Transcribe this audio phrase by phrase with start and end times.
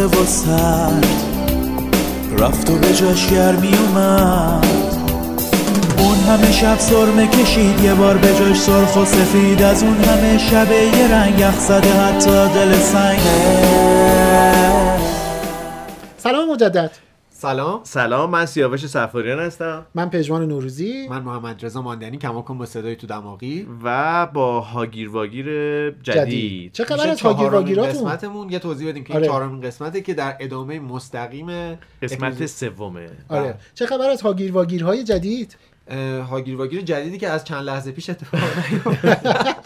[0.00, 1.06] دل مرده و سرد
[2.38, 4.66] رفت و به جاش گرمی اومد.
[5.98, 9.62] اون همه شب سرمه کشید یه بار به جاش سرخ و سفید.
[9.62, 13.70] از اون همه شب یه رنگ یخ زده حتی دل سنگه.
[16.18, 17.09] سلام مجدد.
[17.40, 17.80] سلام.
[17.84, 19.86] سلام من سیاوش سفاریان هستم.
[19.94, 21.08] من پژمان نوروزی.
[21.08, 23.66] من محمد رضا ماندنی کماکن با صدای تو دماغی.
[23.84, 25.46] و با هاگیر واگیر
[25.90, 26.72] جدید, جدید.
[26.72, 29.22] چه خبر از هاگیر چهارمین واگیراتون قسمتمون؟ یه توضیح بدیم که آره.
[29.22, 33.10] این چهارمین قسمته که در ادامه مستقیم قسمت سومه.
[33.28, 33.54] آره.
[33.74, 35.56] چه خبر از هاگیر واگیرهای جدید؟
[36.30, 39.56] هاگیر واگیر جدیدی که از چند لحظه پیش اتفاق نیفتاد.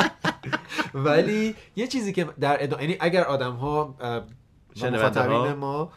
[0.94, 3.94] ولی یه چیزی که در ادامه یعنی اگر آدم ها؟
[5.54, 5.92] ما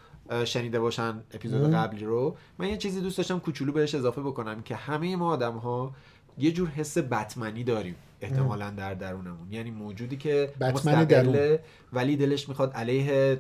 [0.46, 2.36] شنیده باشن اپیزود قبلی رو.
[2.60, 5.96] من یه چیزی دوست داشتم کوچولو بهش اضافه بکنم که همه ما آدم ها
[6.38, 9.52] یه جور حس بتمنی داریم احتمالا در درونمون.
[9.52, 11.60] یعنی موجودی که بتمن مستقله درون.
[11.94, 13.38] ولی دلش می‌خواد علیه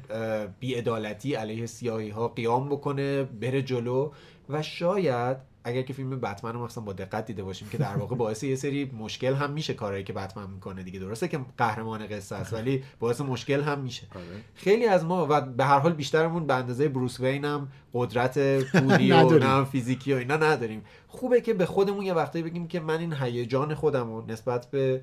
[0.60, 4.12] بیعدالتی علیه سیاهی ها قیام بکنه بره جلو.
[4.50, 8.16] و شاید اگر که فیلم بتمن رو مثلا با دقت دیده باشیم که در واقع
[8.16, 11.00] باعث یه سری مشکل هم میشه کارهایی که بتمن می‌کنه دیگه.
[11.00, 14.08] درسته که قهرمان قصه است ولی باعث مشکل هم میشه.
[14.56, 18.40] خیلی از ما و به هر حال بیشترمون به اندازه بروس وین هم قدرت
[18.80, 19.40] پولی و.
[19.40, 20.86] نه فیزیکی و اینا نداریم.
[21.08, 25.02] خوبه که به خودمون یه وقتایی بگیم که من این هیجان خودم رو نسبت به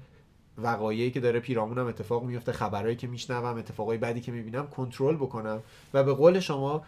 [0.59, 5.63] وقایعی که داره پیرامونم اتفاق میفته خبرهایی که میشنوم اتفاقای بعدی که می‌بینم کنترل بکنم
[5.95, 6.83] و به قول شما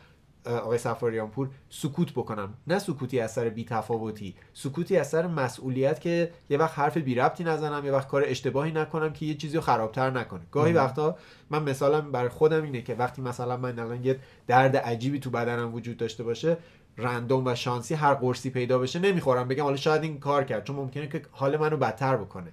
[0.49, 2.55] آقای سفاریان پور سکوت بکنم.
[2.67, 7.45] نه سکوتی از سر بی‌تفاوتی سکوتی از سر مسئولیت که یه وقت حرف بی ربطی
[7.45, 10.41] نزنم یه وقت کار اشتباهی نکنم که یه چیزی رو خرابتر نکنه.
[10.53, 11.17] گاهی وقتا
[11.51, 15.75] من مثالم برای خودم اینه که وقتی مثلا من الان یه درد عجیبی تو بدنم
[15.75, 16.57] وجود داشته باشه
[16.99, 19.49] رندوم و شانسی هر قرصی پیدا بشه نمی‌خورم.
[19.49, 22.53] بگم حالا شاید این کار کرد چون ممکنه که حال منو بدتر بکنه.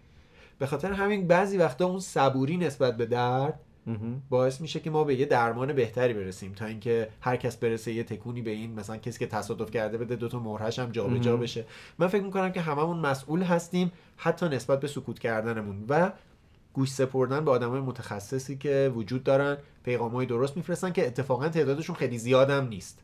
[0.59, 3.59] به خاطر همین بعضی وقتا اون صبوری نسبت به درد
[4.29, 8.03] باعث میشه که ما به یه درمان بهتری برسیم تا اینکه هر کس برسه یه
[8.03, 11.65] تکونی به این مثلا کسی که تصادف کرده بده دو تا مهرش هم جابجا بشه.
[11.99, 16.11] من فکر می‌کنم که هممون مسئول هستیم حتی نسبت به سکوت کردنمون و
[16.73, 22.17] گوش سپردن به آدمای متخصصی که وجود دارن پیغامهای درست میفرستن که اتفاقا تعدادشون خیلی
[22.17, 23.03] زیادم نیست.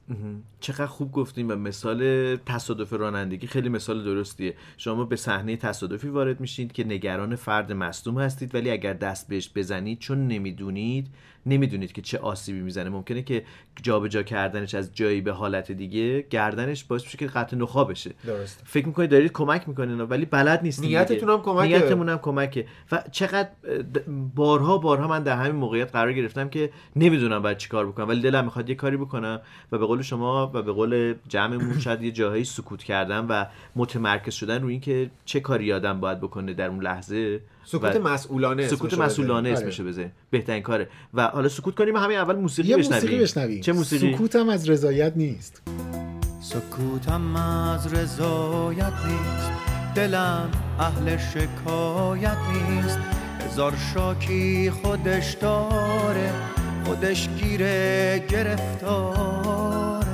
[0.60, 4.54] چقدر خوب گفتیم و مثال تصادف رانندگی خیلی مثال درستیه.
[4.78, 9.52] شما به صحنه تصادفی وارد میشید که نگران فرد مصدوم هستید ولی اگر دست بهش
[9.56, 11.08] بزنید چون نمی‌دونید
[11.46, 12.90] نمی‌دونید که چه آسیبی می‌زنه.
[12.90, 13.44] ممکنه که
[13.82, 18.62] جابجا کردنش از جایی به حالت دیگه گردنش باعث میشه که قطع نخا بشه درست
[18.66, 21.30] فکر می‌کنید دارید کمک می‌کنین؟ ولی بلد نیستید نیتتون.
[21.30, 21.80] هم کمکه.
[21.80, 22.66] نیتمون هم کمکه.
[22.92, 23.50] و چقدر
[24.36, 28.46] بارها بارها من در همین موقعیت قرار گرفتم که نمی‌دونم باید چیکار بکنم ولی دلم
[28.46, 29.42] می‌خواد یه کاری بکنم
[29.72, 34.34] و به قول شما و به قول جمعمون شاید یه جاهایی سکوت کردن و متمرکز
[34.34, 38.94] شدن روی اینکه چه کاری آدم باید بکنه در اون لحظه سکوت و مسئولانه سکوت
[38.94, 39.60] مسئولانه آره.
[39.60, 40.90] اسمشو بزنیم بهترین کاره.
[41.14, 43.02] و حالا سکوت کنیم همین اول موسیقی یه بشنویم.
[43.02, 43.62] موسیقی بشنویم.
[43.62, 45.62] چه موسیقی؟ سکوتم از رضایت نیست.
[46.42, 49.52] سکوتم از رضایت نیست.
[49.96, 53.19] دلم اهل شکایت نیست.
[53.50, 56.32] هزار شاکی خودش داره
[56.86, 60.06] خودش گیره گرفتاره.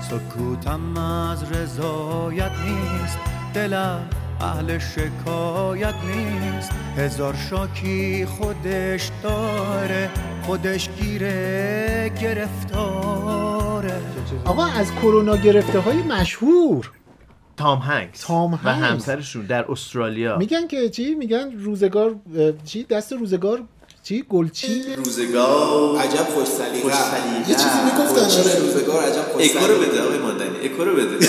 [0.00, 3.18] سکوتم از رضایت نیست
[3.54, 4.08] دلم
[4.40, 6.70] اهل شکایت نیست.
[6.96, 10.10] هزار شاکی خودش داره
[10.42, 14.00] خودش گیره گرفتاره.
[14.44, 16.92] آقا از کرونا گرفته های مشهور.
[17.56, 18.82] تام هنگس تام و هنگس.
[18.90, 20.36] همسرشون در استرالیا.
[20.38, 22.16] میگن که چی؟ میگن روزگار
[22.64, 23.62] چی؟ دست روزگار
[24.02, 26.86] چی؟ گلچین؟ روزگار عجب خوش سلیقه
[27.48, 28.20] یه چیزی می‌گفتن.
[28.20, 28.58] آره.
[28.58, 31.26] روزگار عجب خوش اکو رو بده آقای ماندنی اکو رو بده.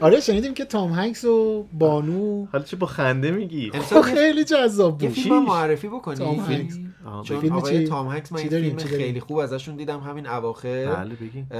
[0.00, 2.46] آره شنیدیم که تام هنگس و بانو.
[2.52, 6.16] حالا چه با خنده میگی؟ خب خیلی جذاب یه بود فیلم هم معرفی بکنی.
[6.16, 6.74] تام هنگس.
[7.24, 9.36] چون فیلم آقای چی؟ تام هنگس من چی این داریم؟ فیلم چی داریم؟ خیلی خوب
[9.36, 11.58] ازشون دیدم همین اواخر بله بگین اه،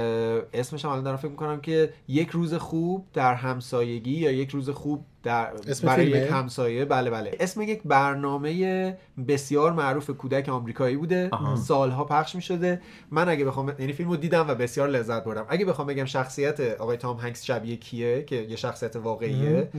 [0.53, 4.69] اسمش هم الان دارم فکر می‌کنم که یک روز خوب در همسایگی یا یک روز
[4.69, 8.97] خوب در اسم برای فیلمه؟ یک همسایه بله بله اسم یک برنامه
[9.27, 11.55] بسیار معروف کودک آمریکایی بوده آها.
[11.55, 12.81] سالها پخش می‌شده
[13.11, 16.97] من اگه بخوام یعنی فیلمو دیدم و بسیار لذت بردم اگه بخوام بگم شخصیت آقای
[16.97, 19.69] تام هنگس شبیه کیه که یه شخصیت واقعیه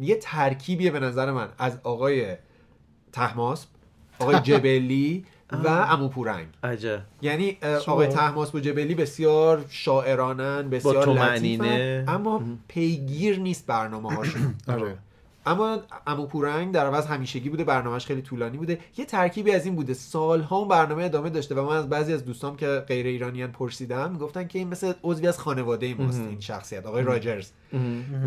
[0.00, 2.26] یه ترکیبیه به نظر من از آقای
[3.12, 3.68] تحماسب
[4.18, 5.24] آقای جبلی
[5.64, 6.46] و امو پورنگ.
[6.62, 7.00] عجب.
[7.22, 11.08] یعنی آقای تحماسب و جبلی بسیار شاعرانن بسیار.
[11.08, 14.98] لطیفن اما پیگیر نیست برنامه هاشون آره.
[15.46, 18.78] اما امو پورنگ در عوض همیشگی بوده برنامهش خیلی طولانی بوده.
[18.96, 19.94] یه ترکیبی از این بوده.
[19.94, 24.12] سالها اون برنامه ادامه داشته و من از بعضی از دوستام که غیر ایرانیان پرسیدم
[24.12, 27.50] می‌گفتن که این مثل عضوی از خانواده ماست این شخصیت آقای راجرز.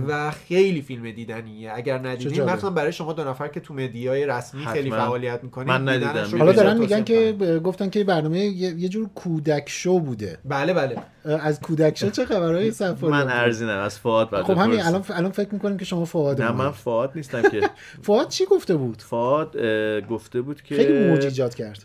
[0.07, 1.71] و خیلی فیلم دیدنیه.
[1.75, 2.43] اگر ندیدین.
[2.43, 4.73] مثلا برای شما دو نفر که تو مدیای رسمی حتما.
[4.73, 6.37] خیلی فعالیت می‌کنید من ندیدم.
[6.39, 7.33] حالا دارن میگن که
[7.63, 10.37] گفتن که برنامه یه, جور کودک شو بوده.
[10.45, 10.97] بله بله.
[11.25, 14.81] از کودک شو چه خبرهای صفا من ارزینم از فواد بعد خب همین.
[14.81, 17.69] الان الان فکر می‌کنیم که شما فواد نه من فواد نیستم که.
[18.07, 19.57] فواد چی گفته بود؟ فواد
[20.09, 21.83] گفته بود که خیلی موج ایجاد کرد.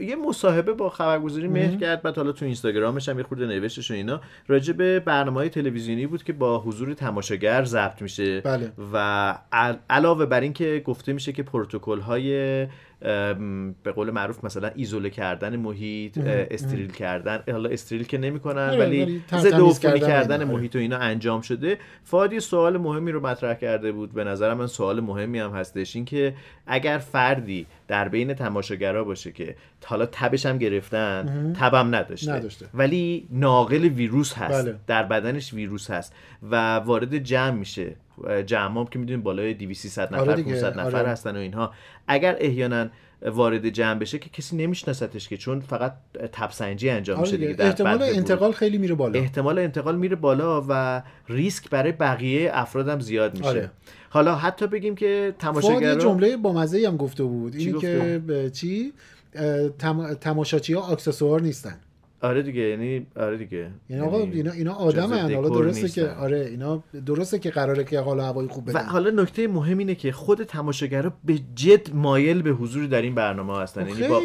[0.00, 3.94] یه مصاحبه با خبرگزاری مهر کرد بعد حالا تو اینستاگرامش هم یه خورده نوشتش و
[3.94, 4.20] اینا.
[4.48, 8.40] راجع به برنامه تلویزیونی بود که با حضور تماشاگر ضبط میشه.
[8.40, 8.72] بله.
[8.92, 9.38] و
[9.90, 12.68] علاوه بر این که گفته میشه که پروتکل های ام،
[13.82, 19.54] به قول معروف مثلا ایزوله کردن محیط استریل کردن حالا استریل که نمی‌کنن ولی ضد
[19.54, 20.44] عفونی کردن آره.
[20.44, 21.78] محیط و اینا انجام شده.
[22.04, 24.12] فاد یه سوال مهمی رو مطرح کرده بود.
[24.12, 25.96] به نظر من سوال مهمی هم هستش.
[25.96, 26.34] این که
[26.66, 32.66] اگر فردی در بین تماشاگرها باشه که حالا تبش هم گرفتن تبم نداشته, نداشته.
[32.74, 34.76] ولی ناقل ویروس هست بله.
[34.86, 36.14] در بدنش ویروس هست
[36.50, 37.94] و وارد جمع میشه
[38.46, 41.08] جمع هم که می‌دونیم بالای 200 300 نفر آره دیگه، 500 نفر آره.
[41.08, 41.72] هستن و اینها
[42.08, 42.86] اگر احیانا
[43.22, 45.94] وارد جمع بشه که کسی نمیشناستش که چون فقط
[46.32, 47.52] تبسنجی انجام آره میشه دیگه.
[47.52, 49.18] در احتمال انتقال خیلی میره بالا.
[49.18, 53.48] احتمال انتقال میره بالا و ریسک برای بقیه افرادم زیاد میشه.
[53.48, 53.70] آره.
[54.10, 56.52] حالا حتی بگیم که فواد یه جمله با
[56.86, 57.56] هم گفته بود.
[57.56, 58.92] اینی که چی؟
[59.78, 60.14] تم...
[60.14, 61.80] تماشاچی ها آکسسوار نیستن.
[62.22, 63.70] آره دیگه یعنی آره دیگه.
[63.90, 66.02] یعنی آقا اینا اینا آدمن حالا درسته نیستن.
[66.02, 68.84] که آره اینا درسته که قراره که حالا هوای خوب و بدن.
[68.84, 73.58] حالا نکته مهم اینه که خود تماشاگرها به جد مایل به حضور در این برنامه
[73.58, 73.84] هستن.
[73.84, 74.20] خب یعنی با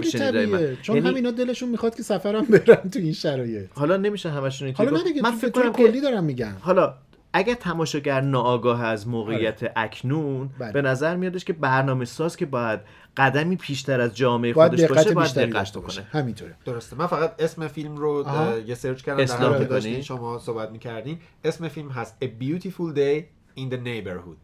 [0.58, 0.78] من.
[0.82, 3.66] چون یعنی همینا دلشون می‌خواد که سفرم برن تو این شرایط.
[3.74, 6.94] حالا نمیشه همشون حالا من تو فکر کنم کلی دارم میگم حالا
[7.34, 10.72] اگر تماشاگر ناآگاه از موقعیت اکنون بله.
[10.72, 12.80] به نظر میادش که برنامه ساز که باید
[13.18, 16.56] قدمی پیشتر از جامعه باید خودش دقت باشه باید دقت بکنه همینطوره.
[16.66, 16.96] درسته.
[16.96, 18.26] من فقط اسم فیلم رو
[18.68, 21.20] یه سرچ کردم در حالی؟ داشتین شما صحبت می‌کردین.
[21.44, 23.24] اسم فیلم هست A Beautiful Day
[23.60, 24.38] in the Neighborhood.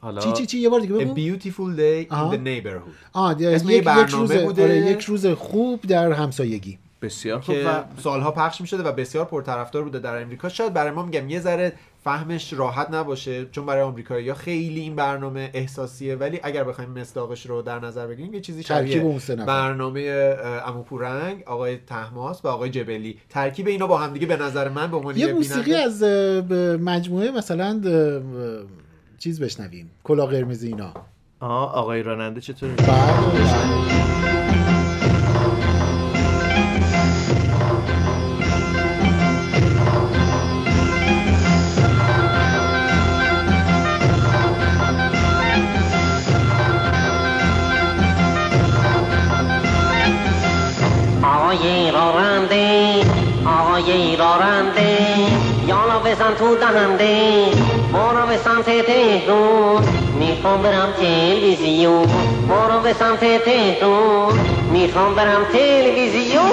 [0.00, 1.14] حالا چی چی چی؟ یه بار دیگه A بگو.
[1.14, 2.32] Beautiful Day آها.
[2.32, 3.08] in the Neighborhood.
[3.12, 4.62] آه اسم یک, یه یک برنامه روز بوده.
[4.62, 6.78] آره یک روز خوب در همسایگی.
[7.02, 10.48] بسیار خوب که و سالها پخش می‌شده و بسیار پرطرفدار بوده در امریکا.
[10.48, 11.72] شاید برای ما میگم یه ذره
[12.04, 16.16] فهمش راحت نباشه چون برای آمریکایی‌ها خیلی این برنامه احساسیه.
[16.16, 19.46] ولی اگر بخوایم مصداقش رو در نظر بگیریم یه چیزی ترکیب شبیه اون سه نفر.
[19.46, 23.18] برنامه اه، عمو پورنگ آقای تحماس و آقای جبلی.
[23.28, 26.02] ترکیب اینا با همدیگه به نظر من به عنوان یه موسیقی بیننده- از
[26.80, 27.80] مجموعه مثلا
[29.18, 29.90] چیز بشنویم.
[30.04, 30.92] کلا قرمز اینا.
[31.40, 32.70] آه آقای راننده چطور
[53.98, 54.98] آقای راننده
[55.66, 57.46] یالا بزن تو دهنده.
[57.92, 59.82] برو به سمت تهرون
[60.18, 62.06] می‌خوام برم تلویزیون.
[62.48, 64.38] برو به سمت تهرون
[64.72, 66.44] می‌خوام برم تلویزیون.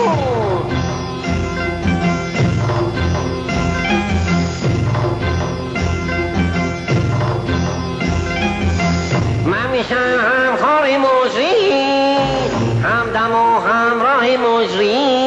[9.71, 11.71] میشم همکار مجری.
[12.83, 15.24] همدم و همراه مجری.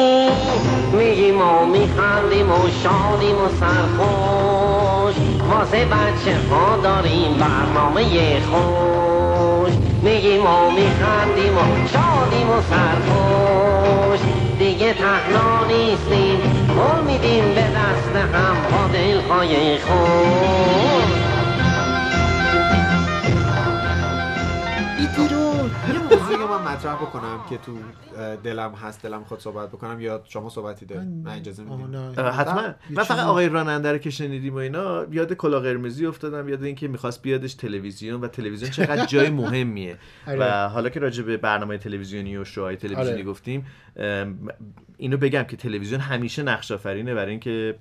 [1.39, 5.15] میگیم و میخندیم و شادیم و سرخوش.
[5.49, 9.73] واسه بچه ها داریم برنامه خوش.
[10.01, 14.19] میگیم و میخندیم و شادیم و سرخوش.
[14.59, 16.39] دیگه تنها نیستیم.
[16.67, 21.38] گل میدیم به دست هم با دلهای خوش.
[26.71, 27.77] مطرح بکنم که تو
[28.43, 31.63] دلم هست دلم خود صحبت بکنم یا شما صحبتی دارید من اجازه.
[32.17, 36.49] آه، حتما من فقط آقای راننده رو که شنیدیم و اینا یاد کلا قرمزی افتادم
[36.49, 39.97] یاد اینکه می‌خواست بیادش تلویزیون و تلویزیون چقدر جای مهمیه
[40.27, 40.39] آره.
[40.39, 43.23] و حالا که راجع به برنامه تلویزیونی و شوهای تلویزیونی آره.
[43.23, 43.65] گفتیم
[44.99, 47.75] اینو بگم که تلویزیون همیشه نقش آفرینه برای اینکه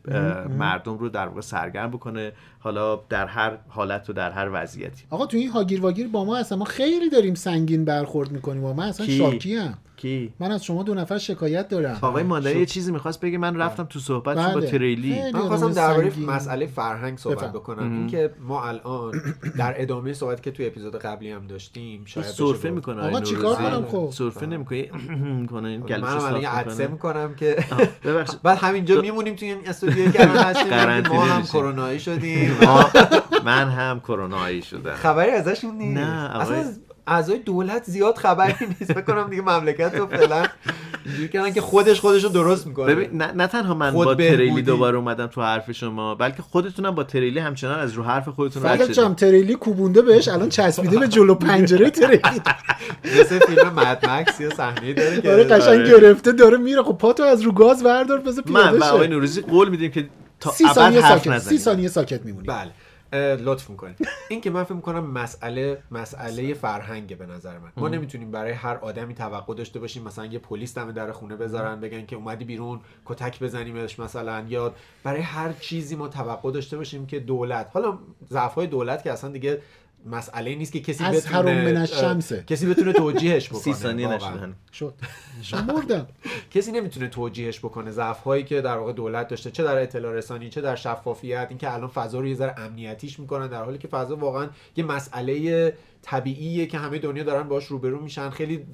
[0.58, 5.04] مردم رو در واقع سرگرم بکنه حالا در هر حالت و در هر وضعیتی.
[5.10, 8.74] آقا تو این هاگیر واگیر با ما اصلا ما خیلی داریم سنگین برخورد می‌کنیم و
[8.74, 9.78] من اصلا کی؟ شاکی ام.
[9.98, 11.98] کی؟ من از شما دو نفر شکایت دارم.
[12.02, 14.70] آقای ماندنی یه چیزی می‌خواست بگه من رفتم تو صحبت با بله.
[14.70, 15.14] تریلی.
[15.14, 16.12] خیلی من خواستم درباره.
[16.26, 17.52] مسئله فرهنگ صحبت بفهم.
[17.52, 17.92] بکنم.
[17.92, 19.22] اینکه ما الان
[19.58, 22.70] در ادامه صحبت که توی اپیزود قبلی هم داشتیم شاید بشه سرفه.
[22.70, 24.90] می‌کنه آقا چیکار کنم خب؟ سرفه نمی‌کنه
[25.40, 27.56] می‌کنه منم الان عدسه می‌کنم که
[28.04, 28.42] ببخشید.
[28.44, 30.68] بعد همینجا میمونیم توی این استودیوی که الان هستیم.
[30.78, 31.42] قرنطینه ما هم.
[31.42, 32.56] کرونایی شدیم.
[33.44, 34.94] من هم کرونایی شدم.
[34.94, 36.00] خبری ازشون نیست.
[36.00, 40.42] نه، اعضای دولت زیاد خبری نیست فکر کنم دیگه مملکت رو فعلا
[41.06, 42.94] اینجوری کردن که خودش خودش رو درست می‌کنه.
[42.94, 44.62] ببین نه, نه تنها من خود با تریلی.
[44.62, 48.82] دوباره اومدم تو حرف شما بلکه خودتونم با تریلی همچنان از رو حرف خودتون رد
[48.82, 48.96] شدید.
[48.96, 52.22] جام تریلی کوبونده بهش الان چسبیده به جلو پنجره تریلی.
[53.20, 55.88] مثل فیلم مد مکس یا صحنه داره که داره قشنگ آره.
[55.90, 56.82] گرفته داره میره.
[56.82, 60.08] خب پاتو از رو گاز بردار بذار من و پیاده آقای نوروزی قول میدیم که
[60.40, 61.58] تا سی ابد ثانیه حرف ساکت سی نزنیم.
[61.58, 62.70] ثانیه ساکت میمونی بله.
[63.12, 67.72] لطف می‌کنید این که من فکر می‌کنم مسئله مسئله فرهنگه به نظر من.
[67.76, 71.80] ما نمی‌تونیم برای هر آدمی توقع داشته باشیم مثلا یه پلیس دم در خونه بذارن
[71.80, 74.74] بگن که اومدی بیرون کتک بزنیمش مثلا یا
[75.04, 77.98] برای هر چیزی ما توقع داشته باشیم که دولت حالا
[78.30, 79.62] ضعف های دولت که اصلا دیگه
[80.06, 82.44] مسئله نیست که کسی از بتونه من اه، الشمسه.
[82.46, 83.60] کسی بتونه توجیهش بکنه.
[83.60, 84.18] سی ثانیه
[84.72, 84.94] شد.
[85.42, 86.06] شمردم
[86.50, 87.90] کسی نمی‌تونه توجیهش بکنه.
[87.90, 91.72] ضعف هایی که در واقع دولت داشته چه در اطلاع رسانی چه در شفافیت اینکه
[91.72, 96.66] الان فضا رو یه ذره امنیتیش می‌کنن در حالی که فضا واقعا یه مسئله طبیعیه
[96.66, 98.64] که همه دنیا دارن باش روبرو میشن خیلی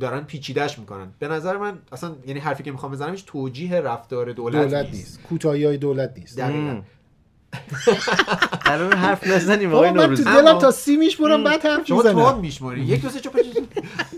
[0.00, 1.12] دارن پیچیدش می‌کنن.
[1.18, 5.22] به نظر من اصلا یعنی حرفی که می‌خوام بزنم هیچ توجیه رفتار دولت, دولت نیست.
[5.22, 6.38] کوتاهی های دولت نیست.
[6.38, 6.80] دقیقاً.
[8.64, 10.24] قرار حرف نزنیم آقای من تو نوروزی.
[10.24, 13.40] دلم تا سی میشمرم بعد حرف شما تون می‌زنم میشماری یک دو سه چهار.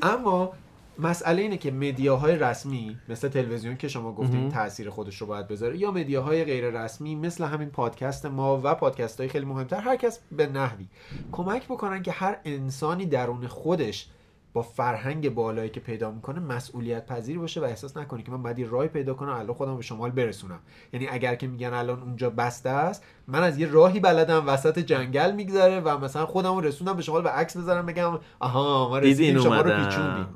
[0.02, 0.52] اما
[0.98, 5.78] مسئله اینه که مدیاهای رسمی مثل تلویزیون که شما گفتین تاثیر خودش رو باید بذاره
[5.78, 10.18] یا مدیاهای غیر رسمی مثل همین پادکست ما و پادکست های خیلی مهمتر هر کس
[10.32, 10.86] به نحوی
[11.32, 14.06] کمک بکنن که هر انسانی درون خودش
[14.52, 18.58] با فرهنگ بالایی که پیدا می‌کنه مسئولیت پذیر باشه و احساس نکنه که من باید
[18.58, 20.58] یه راهی پیدا کنم الان خودم به شمال برسونم
[20.92, 25.32] یعنی اگر که میگن الان اونجا بسته است من از یه راهی بلدم وسط جنگل
[25.32, 29.40] میگذره و مثلا خودم رو رسوندم به شمال و عکس بزنم بگم آها ما رسیدیم
[29.42, 29.84] شما رو.
[29.84, 30.26] پیچوندیم.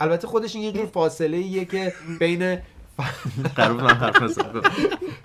[0.00, 2.58] البته خودش این یه جور فاصله ایه که بین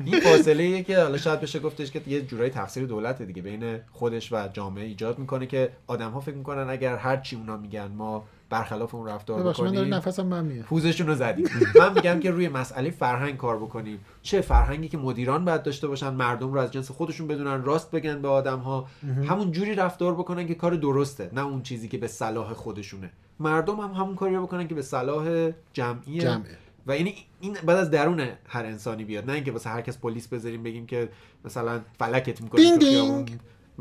[0.05, 3.79] این فاصله ایه که حالا شاید بشه گفتش که یه جورایی تفسیر دولت دیگه بین
[3.91, 7.87] خودش و جامعه ایجاد می‌کنه که آدم ها فکر می‌کنن اگر هر چی اونا میگن
[7.87, 11.45] ما برخلاف اون رفتار من بکنیم نفسم من میاد پوزشون رو زدیم
[11.79, 13.99] من میگم که روی مسئله فرهنگ کار بکنیم.
[14.21, 18.21] چه فرهنگی که مدیران باید داشته باشن مردم رو از جنس خودشون بدونن راست بگن
[18.21, 18.87] به آدم ها
[19.29, 23.11] همون جوری رفتار بکنن که کار درسته نه اون چیزی که به صلاح خودشونه.
[23.39, 26.21] مردم هم همون کاری رو بکنن که به صلاح جمعیه.
[26.21, 26.57] جمعه.
[26.87, 29.25] و یعنی این بعد از درون هر انسانی بیاد.
[29.25, 31.09] نه اینکه واسه هر کس پلیس بذاریم بگیم که
[31.45, 33.25] مثلا فلکت می‌کنیم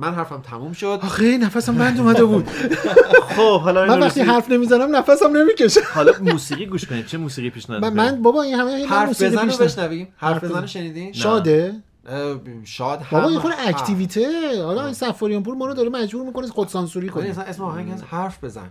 [0.01, 1.01] من حرفم تموم شد.
[1.03, 2.49] آخه نفسم بند اومده بود.
[3.37, 5.81] خب حالا من وقتی حرف نمی‌زنم نفسم نمی‌کشه.
[5.95, 7.07] حالا موسیقی گوش کنید.
[7.07, 10.09] چه موسیقی پیشنهاد من؟ من بابا این همه حرف موسیقی بزن رو پیشنهاد- بشنویم.
[10.17, 10.67] حرف حرف بزن رو بزن.
[10.67, 11.75] شنیدین؟ شاده؟
[12.65, 13.33] شاد بابا هم.
[13.33, 13.69] یه خورده.
[13.69, 14.27] اکتیویته.
[14.65, 18.45] حالا این سفاریان پور ما رو داره مجبور می‌کنه خود سانسوری اصلا اسم آهنگ حرف
[18.45, 18.71] بزن.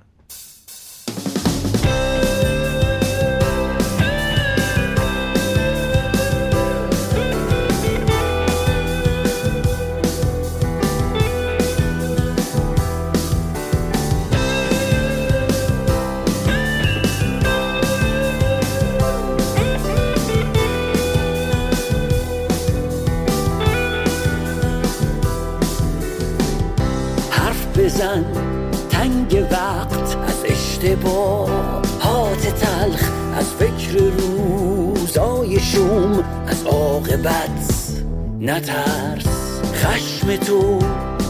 [30.81, 37.93] اشتباهات تلخ از فکر روزای شوم از عاقبت
[38.39, 39.59] نترس.
[39.74, 40.79] خشم تو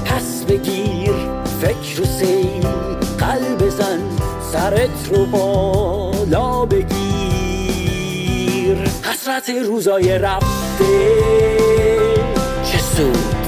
[0.06, 1.14] پس بگیر
[1.62, 2.68] فکر و سیر
[3.20, 4.00] قلب بزن
[4.52, 6.90] سرت رو بالا بگیر.
[9.04, 11.16] حسرت روزای رفته
[12.64, 13.46] چه سود؟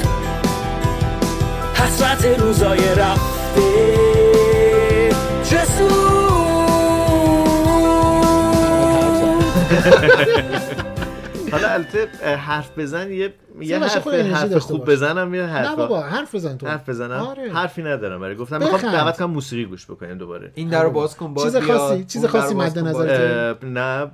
[1.73, 4.30] حسرت روزای رفته.
[5.51, 5.57] چه
[11.51, 14.87] حالا البته حرف بزن یه یه حرف حرف خوب باش.
[14.89, 17.51] بزنم یه حرف نه بابا حرف بزن تو حرف بزنم آره.
[17.53, 18.81] حرفی ندارم برای گفتم می‌خوام.
[18.91, 21.63] دعوت کنم موسیقی گوش بکنیم دوباره این در رو باز کن باز چیز.
[21.71, 24.11] خاصی- چیز خاصی مد نظر نه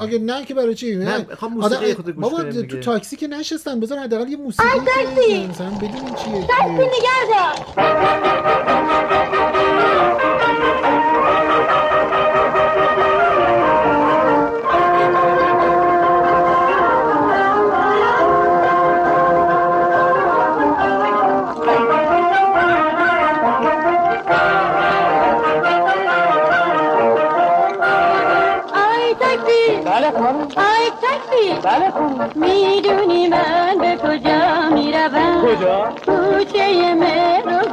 [0.00, 2.80] اگه نه که برای چی نه، می‌خوام موسیقی آدم- خود گوش بابا تو.
[2.80, 6.46] تاکسی که نشستن بذار حداقل یه موسیقی مثلا بدونیم چیه چیه.
[6.62, 6.70] آی
[30.02, 30.52] بله خانم.
[30.56, 31.60] آی تاکسی.
[31.62, 32.32] بله خانم.
[32.34, 37.31] می‌دونی من به کجا می‌روم؟ کجا؟ کوچه مهر.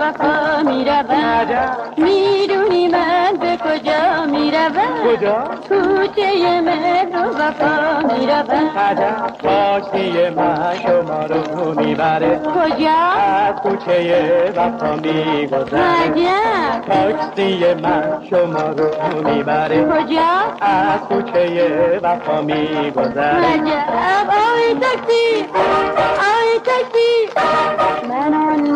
[0.09, 5.15] و وفا می‌روم می‌دونی من به کجا می‌روم.
[5.15, 8.77] کجا؟ کوچه مهر و وفا می‌روم.
[8.77, 12.39] عجب تاکسی من شما رو می‌بره.
[12.39, 15.79] کجا؟ از کوچه وفا میگذره.
[15.79, 19.85] عجب تاکسی من شما رو می‌بره.
[19.85, 23.45] کجا؟ از کوچه وفا میگذره.
[23.45, 25.45] عجب آی تاکسی.
[26.19, 27.09] آی تاکسی.
[28.09, 28.71] من آن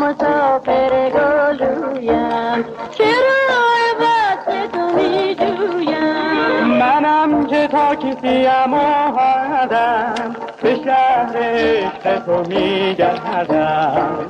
[8.04, 14.28] که تاکسیم آمدم به شهر عشق تو میگردم؟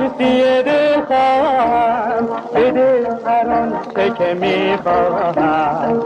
[0.00, 6.00] که تاکسی دل خواهم به دل هر آنچه که می‌خواهم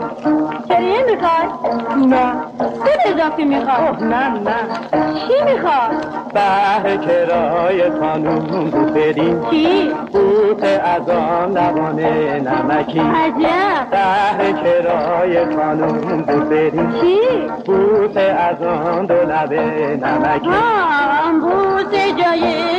[0.69, 1.49] چریه می‌خوای؟
[2.07, 4.57] نه چه اضافی می‌خوای؟ نه نه
[5.15, 5.97] چی می‌خوای؟
[6.35, 16.91] بهر کرای خانوم بدین چی؟ بوت از آن لبان نمکی عجب بهر کرای خانوم بدین
[17.01, 17.19] چی؟
[17.67, 19.53] بوت از آن دو لب
[20.05, 22.74] نمکی آم بوسه جای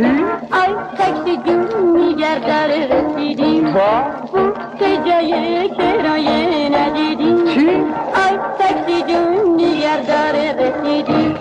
[0.00, 0.06] چی؟
[0.52, 7.68] آی تاکسی جون میگر داره رسیدیم با بوسه جای کرایه ندیدیم چی؟
[8.14, 11.34] آی تاکسی جون میگر داره رسیدیم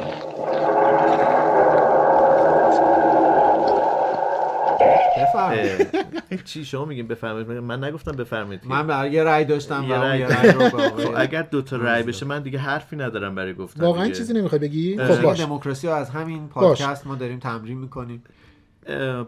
[6.46, 8.62] چی شما میگین بفرمایید؟ من نگفتم بفرمایید.
[8.66, 12.60] من برای یه رأی داشتم یه رأی خب اگر دو تا رأی بشه من دیگه
[12.60, 14.10] حرفی ندارم برای گفتن واقعا.
[14.10, 14.98] چیزی نمی‌خوای بگی.
[14.98, 15.40] خب باش.
[15.40, 18.24] دموکراسی رو از همین پادکست ما داریم تمرین می‌کنیم.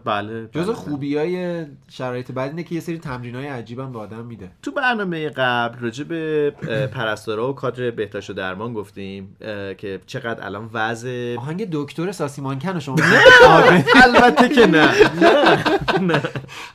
[0.04, 0.74] بله جز بله.
[0.74, 4.48] خوبی های شرایط بعد اینه که یه سری تمرین های عجیبم به آدم میده.
[4.62, 6.50] تو برنامه قبل راجع به
[6.94, 9.36] پرستارا و کادر بهداشت و درمان گفتیم
[9.78, 12.96] که چقدر الان وضع آهنگ دکتر ساسیمانکن رو شما
[14.04, 14.88] البته که نه.
[16.00, 16.22] نه.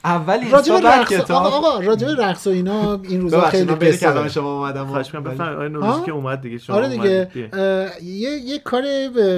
[0.05, 1.45] اول اینستا بعد رقص کتاب.
[1.45, 4.27] آقا راجب رقص و اینا این روزا خیلی قصه کلام.
[4.27, 5.57] شما اومدم خواهش کنم ولی- بفرمایید.
[5.57, 7.29] آقای؟ نوروزی که اومد دیگه شما آره دیگه.
[8.03, 8.83] یه یه کار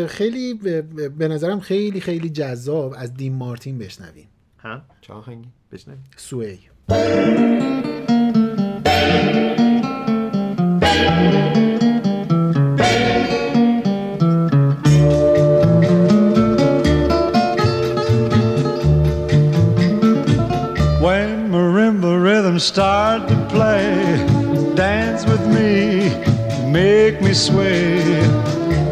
[0.07, 5.48] خیلی به- به- به نظرم خیلی خیلی جذاب از دین مارتین بشنویم ها چه آهنگی
[5.72, 6.58] بشنوید سوی
[21.04, 23.86] When marimba rhythms start to play,
[24.74, 25.72] dance with me,
[26.70, 28.22] make me sway.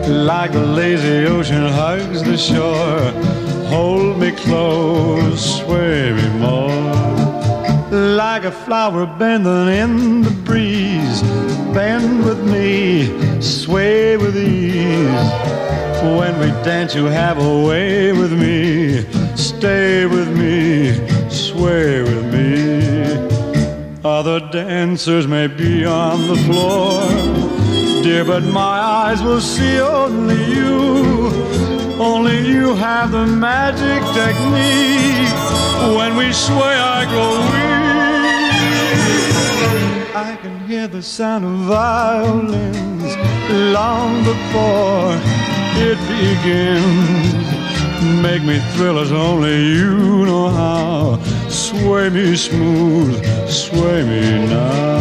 [0.06, 3.00] Like the lazy ocean hugs the shore,
[3.69, 6.67] hold me close, sway me more.
[7.91, 11.21] Like a flower bending in the breeze,
[11.73, 15.27] bend with me, sway with ease.
[16.17, 19.05] When we dance, you have a way with me.
[19.35, 20.93] Stay with me,
[21.29, 22.47] sway with me.
[24.03, 27.01] Other dancers may be on the floor,
[28.03, 31.86] dear, but my eyes will see only you.
[32.10, 35.34] Only you have the magic technique.
[35.98, 37.82] When we sway, I grow weak.
[40.28, 43.12] I can hear the sound of violins
[43.78, 45.12] long before
[45.88, 47.46] it begins.
[48.26, 49.94] Make me thrill as only you
[50.28, 50.98] know how.
[51.66, 53.14] Sway me smooth,
[53.62, 54.22] sway me
[54.54, 54.92] now.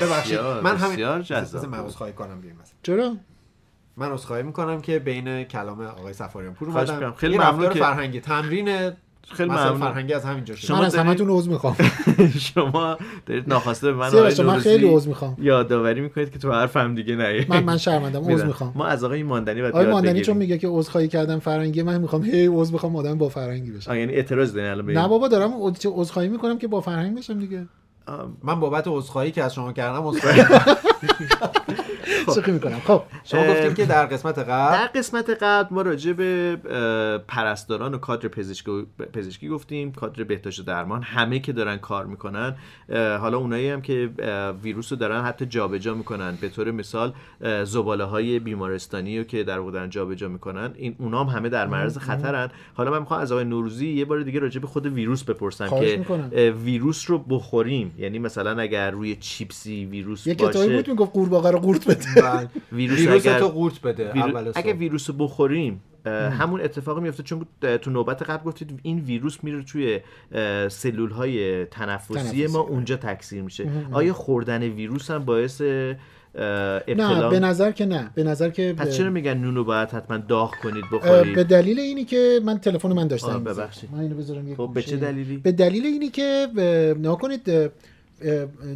[0.00, 1.86] ببخشید بسیار، من همین بسیار جذاب بذار من بود.
[1.86, 3.16] عذرخواهی کنم بیایم مثلا چرا
[3.97, 7.13] من عذرخواهی می‌کنم که بین کلام آقای سفاریان پور اومدم.
[7.17, 8.91] خیلی ممنون فرهنگی تمرین
[9.31, 9.77] خیلی ممنون.
[9.77, 10.67] فرهنگی از همینجا شد.
[10.67, 11.75] شما من از همتون عذر می‌خوام.
[12.53, 14.09] شما دارید ناخواسته به من
[14.45, 15.37] من خیلی عذر می‌خوام.
[15.39, 17.45] یادآوری می‌کنید که تو حرف هم دیگه نه.
[17.49, 18.71] من من شرمندم عذر می‌خوام.
[18.75, 20.21] ما از آقای ماندنی باید آقای ماندنی.
[20.21, 23.95] چون میگه که عذرخواهی کردم فرنگی من می‌خوام هی عذر بخوام آدم با فرنگی بشم
[23.95, 27.65] یعنی اعتراض دارین الان؟ نه بابا دارم عذ- عذرخواهی می‌کنم که با فرهنگ بشم دیگه.
[28.43, 30.41] من بابت عذرخواهی که از شما کردم عذرخواهی
[32.25, 36.57] شوخی می‌کنم؟ خب شما گفتید که در قسمت در قبل قسمت قبل ما راجع به
[37.27, 39.91] پرستاران و کادر پزشکی, پزشکی گفتیم.
[39.91, 42.55] کادر بهداشت و درمان همه که دارن کار می‌کنن.
[43.19, 44.09] حالا اونایی هم که
[44.63, 46.37] ویروس رو دارن حتی جابجا می‌کنن.
[46.41, 47.13] به طور مثال
[47.63, 51.67] زباله های بیمارستانی رو که در واقع دارن جابجا می‌کنن این اونا هم همه در
[51.67, 52.49] معرض خطرن.
[52.73, 55.97] حالا من می‌خوام از آقای نوروزی یه بار دیگه راجع به خود ویروس بپرسم که
[55.97, 56.31] می‌کنم.
[56.65, 57.95] ویروس رو بخوریم.
[57.97, 62.12] یعنی مثلا اگر روی چیپسی ویروس یه باشه کتابی بود می‌گفت قورباغه رو قورت بده.
[62.71, 64.51] ویروس ویروس اگر- تو قورت بده ویرو- اول.
[64.55, 67.45] اگه ویروس رو بخوریم همون اتفاقی میفته چون
[67.81, 69.99] تو نوبت قبل گفتید این ویروس میره توی
[70.69, 72.69] سلول های تنفسی, تنفسی، ما آره.
[72.71, 75.95] اونجا تکثیر میشه آیا خوردن ویروس هم باعث اه،
[76.37, 80.17] نه ابتلا به نظر که نه به نظر که پس چرا میگن نونو باید حتما
[80.17, 83.89] داغ کنید بخورید به دلیل اینی که من تلفن من داشتم ببخشید.
[83.93, 84.81] من اینو بذارم یه خب به.
[84.81, 86.47] چه دلیلی به دلیل اینی که
[86.99, 87.49] نگاه کنید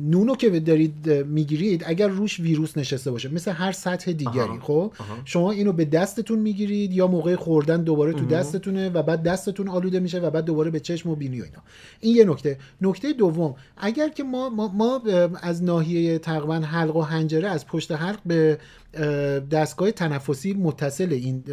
[0.01, 4.59] نونو که دارید می‌گیرید اگر روش ویروس نشسته باشه مثل هر سطح دیگری.
[4.61, 4.91] خب.
[5.25, 9.99] شما اینو به دستتون می‌گیرید یا موقع خوردن دوباره تو دستتونه و بعد دستتون آلوده
[9.99, 11.59] میشه و بعد دوباره به چشم و بینی و اینا
[11.99, 15.01] این یه نکته نکته دوم اگر که ما ما, ما
[15.41, 18.57] از ناحیه تقریبا حلق و حنجره از پشت حلق به
[19.51, 21.43] دستگاه تنفسی متصل این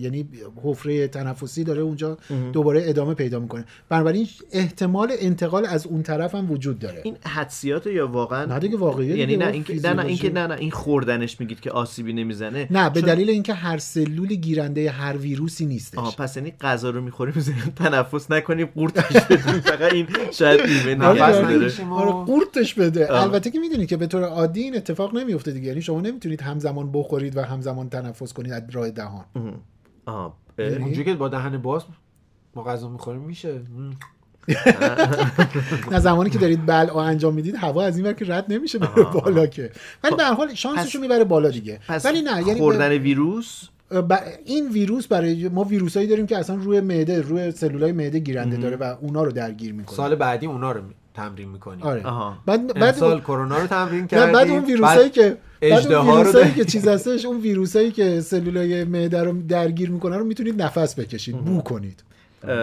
[0.00, 0.28] یعنی
[0.64, 2.18] حفره تنفسی داره اونجا
[2.52, 3.64] دوباره ادامه پیدا می‌کنه.
[3.88, 7.00] بنابراین احتمال انتقال از اون طرف هم وجود داره.
[7.04, 10.54] این حدسیات یا واقعا؟ نه دیگه واقعیه یعنی نه اینکه نه نه اینکه نه نه
[10.54, 12.66] این خوردنش میگید که آسیبی نمی‌زنه.
[12.70, 15.98] نه به چون- دلیل اینکه هر سلول گیرنده هر ویروسی نیستش.
[15.98, 17.34] آها پس یعنی غذا رو می‌خوریم
[17.76, 23.12] تنفس نکنیم قورتش بدیم فقط این شاید ایمن آره، قورتش بده.
[23.22, 25.66] البته که می‌دونید که به طور عادی این اتفاق نمیفته دیگه.
[25.68, 29.24] یعنی شما نمی‌تونید همزمان بخورید و همزمان تنفس کنید از راه دهان.
[30.06, 30.36] آه.
[30.58, 30.66] اه.
[30.66, 31.82] اونجوری که با دهن باز
[32.54, 33.60] ما غذا می‌خوریم میشه.
[35.92, 39.02] نه زمانی که دارید بلع انجام می‌دید هوا از این ور که رد نمیشه بره
[39.04, 39.70] بالا که.
[40.04, 41.80] ولی به هر حال شانسشو می‌بره بالا دیگه.
[42.04, 44.12] ولی نه یعنی خوردن ویروس؟ ب-
[44.44, 48.76] این ویروس برای ما ویروسایی داریم که اصلا روی معده روی سلولای معده گیرنده داره
[48.76, 49.96] و اونا رو درگیر می‌کنه.
[49.96, 52.02] سال بعدی اونا رو می- تمرین می‌کنیم آره.
[52.06, 52.38] آها.
[52.46, 55.08] بعد بعد اون- کرونا رو تمرین کردیم بعد اون ویروسایی
[55.60, 60.16] بعد که اون رو که چیز هستش اون ویروسایی که سلولای معده رو درگیر می‌کنه
[60.16, 62.02] رو می‌تونید نفس بکشید بو کنید.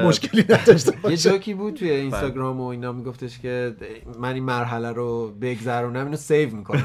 [0.04, 3.76] مشکلی نداشته یه جوکی بود توی اینستاگرام و اینا میگفتش که
[4.20, 6.84] من این مرحله رو بگذرونم اینو سیو می‌کنم.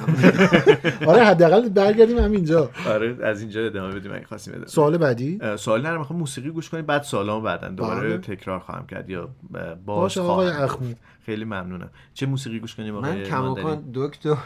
[1.06, 2.70] آره حداقل برگردیم همینجا.
[2.88, 6.70] آره از اینجا ادامه بدیم اگه خواستیم ادامه سوال بعدی؟ سوال نرم می‌خوام موسیقی گوش
[6.70, 8.36] کنیم بعد سوالامو بعدا دوباره بله.
[8.36, 10.64] تکرار خواهم کرد یا باز باشه آقای خواهم.
[10.64, 10.88] اخمو
[11.30, 14.36] خیلی ممنونم چه موسیقی گوش کنیم من؟ کماکان دکتر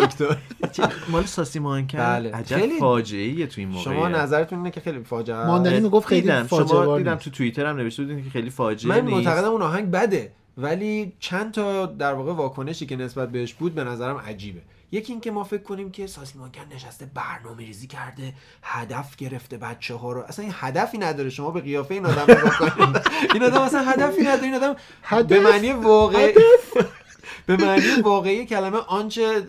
[0.00, 0.36] دکتر
[0.72, 2.32] چه- مال ساسی مانکن بله.
[2.32, 6.06] عجب خیلی- فاجعه ایه تو این موقع شما نظرتون اینه که خیلی فاجعه؟ ماندنی می‌گفت
[6.08, 7.14] خیلی دیدم فاجعه شما دیدم.
[7.14, 11.52] تو توییتر هم نوشته بودین که خیلی فاجعه من معتقدم اون آهنگ بده ولی چند
[11.52, 14.60] تا در واقع واکنشی که نسبت بهش بود به نظرم عجیبه
[14.94, 19.94] یکی اینکه ما فکر کنیم که ساسی مانکن نشسته برنامه ریزی کرده هدف گرفته بچه
[19.94, 20.20] ها رو.
[20.20, 21.30] اصلا این هدفی نداره.
[21.30, 23.00] شما به قیافه این آدم نگاه کنید.
[23.34, 24.42] این آدم اصلا هدفی نداره.
[24.42, 26.34] این آدم هدف؟ به معنی واقعی
[27.46, 29.42] به معنی واقعی کلمه آنچه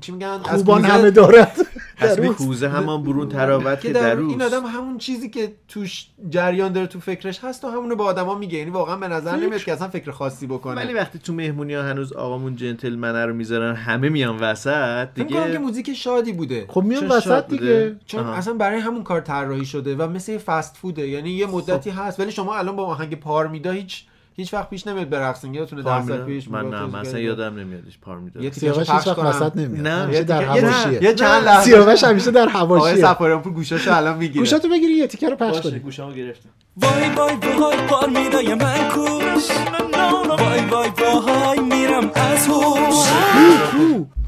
[0.00, 1.56] چی میگن؟ از خوبان همه دارد
[2.00, 2.36] دروس.
[2.36, 7.00] کوزه همان برون تراوت که در این آدم همون چیزی که توش جریان داره تو
[7.00, 8.58] فکرش هست و همونو به آدما میگه.
[8.58, 10.74] یعنی واقعا به نظر نمیاد که اصلا فکر خاصی بکنه.
[10.74, 15.40] ولی وقتی تو مهمونی ها هنوز آقامون جنتلمنه رو می‌ذارن همه میان وسط کنم که
[15.40, 16.64] دیگه موزیک شادی بوده.
[16.68, 17.60] خب میان وسط شاد بوده.
[17.60, 17.96] دیگه.
[18.06, 18.34] چون آها.
[18.34, 22.20] اصلا برای همون کار طراحی شده و مثل یه فست فوده یعنی یه مدتی هست
[22.20, 24.04] ولی شما الان با آهنگ پارمیدا هیچ
[24.36, 28.16] هیچ وقت پیش نمیاد برقصین یادتونه در سال پیش من نه اصلا یادم نمیادش پار
[28.16, 29.08] یه می‌داد تیکش سیاوش پخش.
[29.18, 29.86] وسط نمیاد.
[29.86, 30.14] نه.
[30.14, 31.64] یه در تیکه- یه- حواشیه یه چند لحظه.
[31.64, 34.38] سیاوش همیشه در آقای حواشیه سفاریان پور گوشاشو الان می‌گیره.
[34.40, 35.78] گوشاتو بگیری یه تیکه رو پخش کنی.
[35.78, 36.48] گوشامو گرفتم.
[36.76, 39.44] وای وای وای پار میدای من کوش
[40.40, 43.06] وای وای وای میرم از هوش.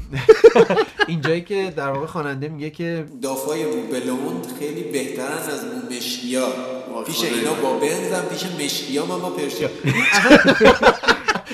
[1.09, 6.47] اینجایی که در واقع خواننده میگه که دافای بلوند خیلی بهترن از مشکیا.
[7.05, 9.69] پیش اینا با بنزم پیش مشکیا من با پرشیا.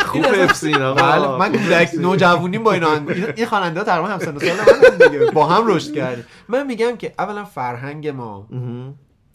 [0.05, 2.89] خوب افسین بله آقا من کودک نوجوانیم با اینا.
[3.35, 5.31] این خواننده ها تقریبا همسن و سال من دیگه.
[5.31, 6.25] با هم رشد کردیم.
[6.47, 8.47] من میگم که اولا فرهنگ ما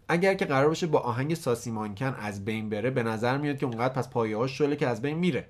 [0.08, 3.66] اگر که قرار باشه با آهنگ ساسی مانکن از بین بره به نظر میاد که
[3.66, 5.48] اونقدر پس پایه هاش شله که از بین میره.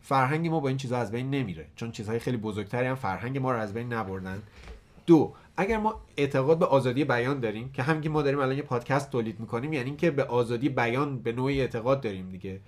[0.00, 1.66] فرهنگ ما با این چیزها از بین نمیره.
[1.76, 4.42] چون چیزهای خیلی بزرگتری هم فرهنگ ما رو از بین نبردن.
[5.06, 9.10] دو اگر ما اعتقاد به آزادی بیان داریم که که ما داریم الان یه پادکست
[9.10, 12.60] تولید می‌کنیم یعنی اینکه به آزادی بیان به نوعی اعتقاد داریم دیگه.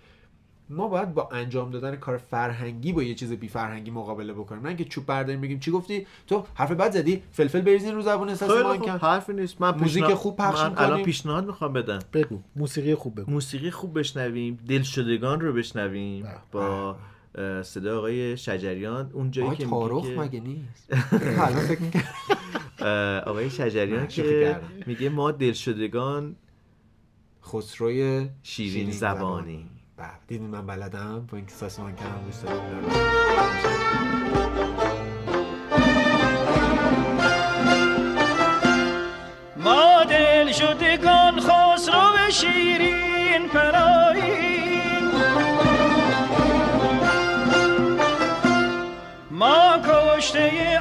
[0.70, 4.62] ما باید با انجام دادن کار فرهنگی با یه چیز بی فرهنگی مقابله بکنیم.
[4.62, 7.22] نه اینکه چوب برداریم بگیم چی گفتی؟ تو حرف بد زدی.
[7.32, 9.60] فلفل بریزین رو زبون احساس خوب کن حرفی نیست.
[9.60, 10.74] من موزیک خوب پخش من.
[10.76, 11.98] الان پیشنهاد می‌خوام بدم.
[12.12, 12.38] بگو.
[12.56, 13.30] موسیقی خوب بگو.
[13.30, 14.58] موسیقی خوب بشنویم.
[14.68, 16.22] دلشدگان رو بشنویم.
[16.22, 16.28] به.
[16.52, 16.96] با
[17.34, 19.10] اه، صدای آقای شجریان.
[19.12, 20.92] اون جایی که تارخ میگه که مگه نیست؟
[21.46, 22.08] الان فکر می‌کردم.
[22.78, 24.60] اه، آقای شجریان که.
[24.86, 26.36] میگه ما دلشدگان
[27.44, 29.77] خسروی شیرین زبانی بله
[30.26, 32.88] دیدین من بلدم؟ با اینکه ساسمان کردم گوش دادم اینا رو.
[39.56, 45.10] ما دل شدگان خسرو شیرین پراییم
[49.30, 50.77] ما کشته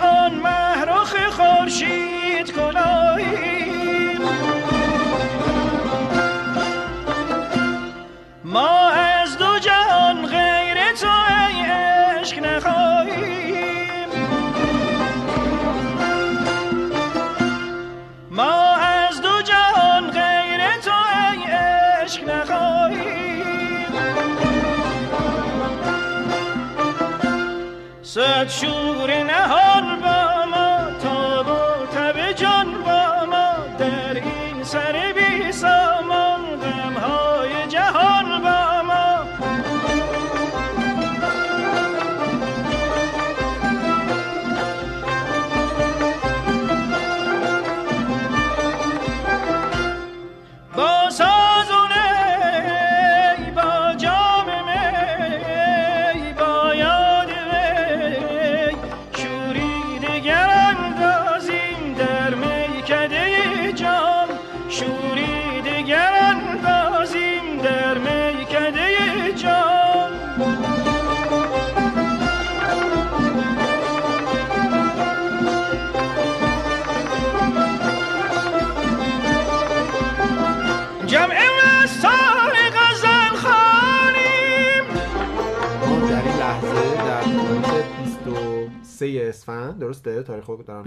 [28.59, 28.96] 兄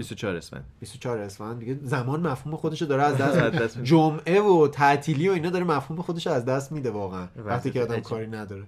[0.01, 0.63] 24 اسفند.
[0.79, 1.59] 24 اسفند.
[1.59, 3.83] دیگه زمان مفهوم خودش رو داره از دست.
[3.83, 7.27] جمعه و تعطیلی و اینا داره مفهوم خودش از دست میده واقعا.
[7.35, 7.99] وقتی که آدم.
[7.99, 8.63] کاری نداره.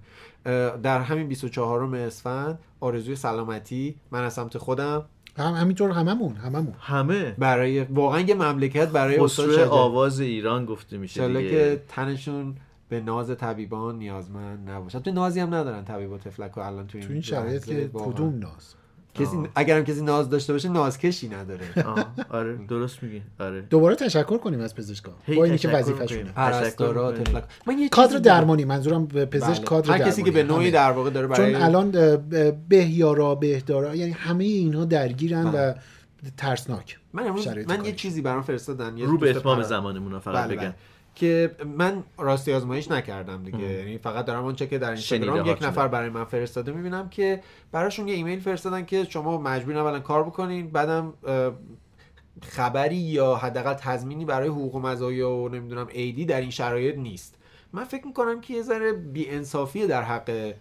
[0.84, 3.96] در همین 24 اسفند آرزوی سلامتی.
[4.12, 5.06] من از سمت خودم.
[5.38, 6.74] هم همینطور هممون هممون.
[6.80, 7.36] همه.
[7.38, 9.72] برای واقعا یه مملکت برای استاد خسرو.
[9.72, 11.50] آواز ایران گفته میشه دیگه.
[11.50, 12.56] که تنشون
[12.90, 16.98] به ناز طبیبان نیازمند نباشد تو نازی هم ندارن طبیب و تفلک و الان تو
[16.98, 17.90] این, تو این شرایط که.
[17.94, 18.76] کدوم ناز؟
[19.16, 24.38] کسی اگرم کسی ناز داشته باشه نازکشی نداره آه، آره درست میگی آره دوباره تشکر
[24.38, 26.32] کنیم از پزشکا هی با اینی که تشکر وظیفه‌شونه.
[26.32, 27.14] پرستارا
[27.68, 28.18] من یه کادر.
[28.18, 29.66] درمانی منظورم به پزشک بله.
[29.66, 30.44] کادر هر کسی که به.
[30.44, 30.72] نوعی.
[30.72, 35.74] در واقع داره برای چون الان اه، ب- بهیارا بهدارا یعنی همه اینها درگیرن و
[36.38, 37.30] ترسناک من
[37.68, 37.92] من یه.
[37.92, 40.76] چیزی برام فرستادن یه رو به اتمام زمانمون فقط بله، بگم بله.
[41.16, 43.60] که من راستی آزمایش نکردم دیگه.
[43.60, 45.64] یعنی فقط دارم آنچه که در اینستاگرام یک.
[45.64, 46.72] نفر برای من فرستاده.
[46.72, 51.14] می‌بینم که براشون یه ایمیل فرستادن که شما مجبورین اولا کار بکنین بعدم
[52.42, 57.36] خبری یا حداقل تضمینی برای حقوق و مزایا و نمی‌دونم ایدی در این شرایط نیست.
[57.74, 60.54] من فکر می‌کنم که یه ذره بی‌انصافیه در حق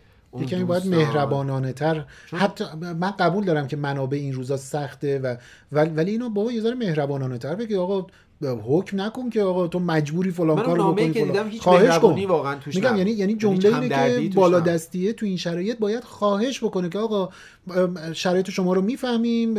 [0.49, 1.05] کمی باید دوستان.
[1.05, 5.37] مهربانانه تر حتی من قبول دارم که منابع این روزا سخته و
[5.73, 8.07] ولی, ولی اینو بابا یه ذره مهربانانه تر بگی آقا
[8.48, 11.33] حکم نکن که آقا تو مجبوری فلان کارو بکنی که فلان.
[11.33, 12.96] دیدم هیچ خواهش کن واقعا توش میگم.
[12.96, 14.61] یعنی یعنی هیچ جمله اینه که بالا.
[14.61, 17.28] دستیه تو این شرایط باید خواهش بکنه که آقا
[18.12, 19.55] شرایط شما رو می‌فهمیم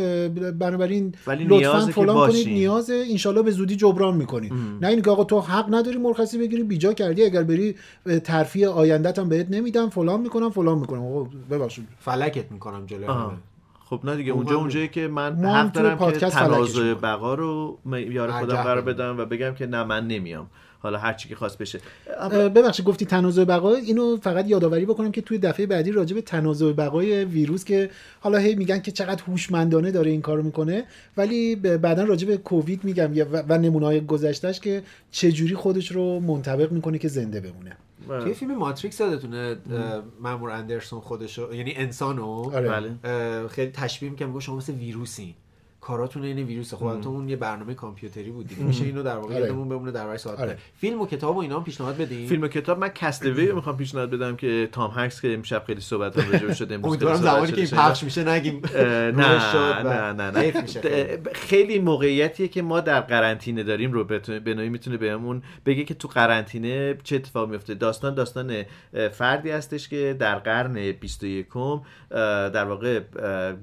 [0.59, 2.47] بنابراین لطفا فلان کنید.
[2.47, 6.93] نیاز انشالله به زودی جبران می‌کنید نه اینکه آقا تو حق نداری مرخصی بگیری بیجا
[6.93, 7.75] کردی اگر بری
[8.23, 13.07] ترفیع آیندت هم بهت نمیدم فلان می‌کنم فلان می‌کنم آقا ببخشید فلکت می‌کنم جلوی.
[13.89, 16.93] خب نه دیگه اون اونجا اونجایی که من حق دارم که تنازع.
[16.93, 18.81] بقا رو یار خودم قرار.
[18.81, 20.47] بدم و بگم که نه من نمیام
[20.79, 21.79] حالا هر چی که خواست بشه
[22.31, 26.71] ببخشید گفتی تنازع بقا اینو فقط یادآوری بکنم که توی دفعه بعدی راجع به تنازع
[26.71, 30.83] بقای ویروس که حالا هی میگن که چقدر هوشمندانه داره این کارو می‌کنه
[31.17, 36.71] ولی بعدا راجع به کووید میگم و, و نمونه‌های گذشتهش که چجوری خودش رو منطبق
[36.71, 39.57] می‌کنه که زنده بمونه توی فیلم ماتریکس یادتونه
[40.19, 42.69] مامور اندرسون خودشو یعنی انسانو آره.
[42.69, 43.47] بله.
[43.47, 45.35] خیلی تشبیه می‌کنم میگه شما مثل ویروسی.
[45.83, 48.63] کاراتون این ویروسه خب البته اون یه برنامه کامپیوتری بود دیگه.
[48.63, 49.45] میشه اینو در واقع آره.
[49.45, 50.57] یادمون بمونه در برای ساعت آره.
[50.77, 52.27] فیلم و کتاب و اینا هم پیشنهاد بدین.
[52.27, 55.81] فیلم و کتاب من کستوی رو می‌خوام پیشنهاد بدم که تام هنگس که امشب خیلی
[55.81, 57.67] صحبت هم راجع شده امروز امیدوارم زمانی که این.
[57.67, 58.61] پخش میشه نگیم.
[59.19, 60.51] نه نه نه نه.
[61.33, 61.79] خیلی.
[61.79, 66.97] موقعیتیه که ما در قرنطینه داریم رو به نوعی می‌تونه بهمون بگه که تو قرنطینه
[67.03, 67.73] چه اتفاق میفته.
[67.73, 68.63] داستان داستان
[69.11, 71.47] فردی هستش که در قرن 21
[72.09, 73.01] در واقع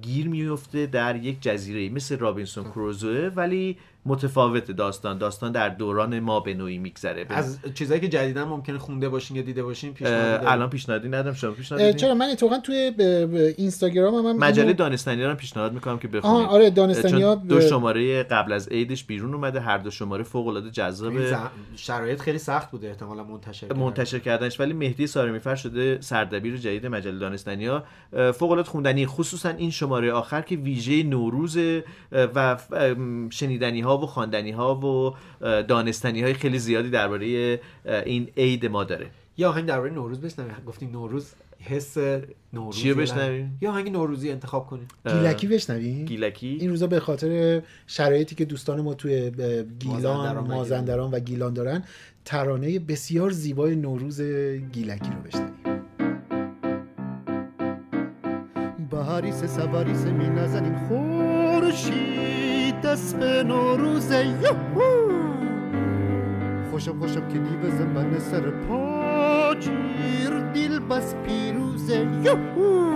[0.02, 5.19] گیر میفته در یک جزیره مثل رابینسون کروزوه ولی متفاوت داستان.
[5.19, 7.27] داستان در دوران ما به نوعی میگذره.
[7.29, 11.51] از چیزایی که جدیدا ممکنه خونده باشین یا دیده باشین دارین؟ الان پیشنهادی ندم شما.
[11.51, 16.09] پیشنهاد چرا؟ من اتفاقا توی ب- ب- اینستاگرام هم مجله دانستانی رو پیشنهاد می‌کنم که
[16.09, 16.49] بخونید.
[16.49, 19.61] آره دانستانیا چون دو شماره قبل از عیدش بیرون اومده.
[19.61, 21.35] هر دو شماره فوق العاده جذاب ز-
[21.77, 23.81] شرایط خیلی سخت بوده احتمالا منتشر کردن.
[23.81, 24.61] منتشر کردنش.
[24.61, 27.85] ولی مهدی سارمیفر شده سردبیر جدید مجله دانستانیا
[28.35, 31.59] فوق العاده خوندنی خصوصا این شماره آخر که ویژه نوروز
[32.13, 32.57] و
[33.31, 35.14] شنیدنی ها و خواندنی ها و
[35.62, 39.07] دانستنی های خیلی زیادی درباره این عید ما داره.
[39.37, 40.55] یا آهنگ درباره نوروز بشنویم.
[40.66, 41.98] گفتی نوروز حس
[42.53, 46.59] نوروز چیو بشنویم؟ یا آهنگ نوروزی انتخاب کنید گیلکی بشنویم؟ گیلکی.
[46.61, 49.31] این روزا به خاطر شرایطی که دوستان ما توی
[49.79, 51.85] گیلان مازندران و مازندران و گیلان دارن
[52.24, 54.20] ترانه بسیار زیبای نوروز
[54.72, 55.81] گیلکی رو بشنویم.
[58.90, 62.19] بهاریس سواریس می نزنیم خورشید.
[62.85, 65.11] دست به نوروز یوهو!
[66.71, 72.90] خوشم خوشم که دیو زنبن سر پاچیر دیل بس پیروز یوهو!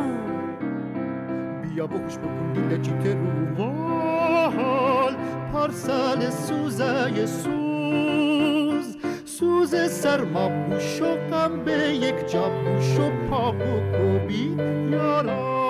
[1.63, 5.15] بیا بکش بکن دیل چیت رو وال
[5.53, 8.97] پارسال سوزای سوز.
[9.25, 14.61] سوز سرما بوش و به یک جا بوش و پا بکوبید
[14.93, 15.64] یاران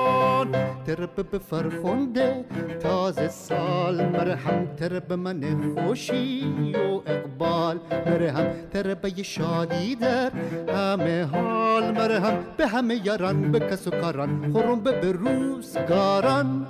[0.87, 2.45] ترپ به فرخنده
[2.81, 5.41] تازه سال مرهم ترپ من
[5.75, 10.33] خوشی و اقبال مرهم ترپ شادی در.
[10.75, 16.67] همه حال مرهم به همه یاران به کس و کاران خورم به روزگاران.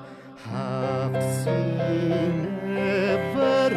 [0.52, 3.72] هفت سینه ور